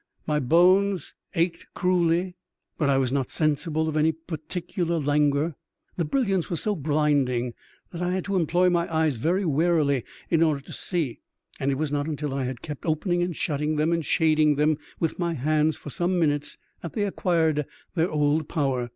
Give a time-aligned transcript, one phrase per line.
[0.25, 2.35] My bones ached cruelly,
[2.79, 5.53] but I was not sensible of any particular languor.
[5.95, 7.53] The brilliance was so blinding
[7.91, 11.19] that I had to enploy my eyes very warily in order to see;
[11.59, 14.79] and it was not until I had kept opening and shutting them and shading them
[14.99, 18.89] with my hands for some minutes that they acquired their old power.